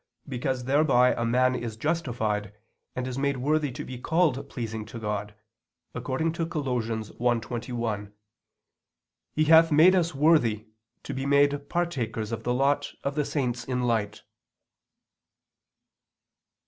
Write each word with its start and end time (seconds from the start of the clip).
because 0.27 0.63
thereby 0.63 1.13
a 1.13 1.23
man 1.23 1.53
is 1.53 1.77
justified, 1.77 2.51
and 2.95 3.05
is 3.05 3.19
made 3.19 3.37
worthy 3.37 3.71
to 3.71 3.85
be 3.85 3.99
called 3.99 4.49
pleasing 4.49 4.83
to 4.83 4.97
God, 4.97 5.35
according 5.93 6.31
to 6.33 6.45
Col. 6.47 6.63
1:21: 6.63 8.11
"He 9.35 9.43
hath 9.43 9.71
made 9.71 9.93
us 9.93 10.15
worthy 10.15 10.65
to 11.03 11.13
be 11.13 11.27
made 11.27 11.69
partakers 11.69 12.31
of 12.31 12.41
the 12.41 12.51
lot 12.51 12.93
of 13.03 13.13
the 13.13 13.23
saints 13.23 13.63
in 13.63 13.83
light." 13.83 14.23